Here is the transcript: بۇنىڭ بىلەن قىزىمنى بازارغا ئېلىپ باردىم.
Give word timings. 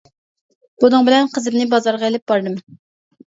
بۇنىڭ 0.83 1.03
بىلەن 1.09 1.29
قىزىمنى 1.35 1.67
بازارغا 1.73 2.09
ئېلىپ 2.09 2.25
باردىم. 2.33 2.57